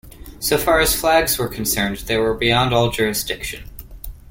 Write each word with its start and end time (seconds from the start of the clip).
So 0.39 0.57
far 0.57 0.79
as 0.79 0.99
flags 0.99 1.37
were 1.37 1.47
concerned, 1.47 1.97
they 2.07 2.17
were 2.17 2.33
beyond 2.33 2.73
all 2.73 2.89
jurisdiction. 2.89 3.69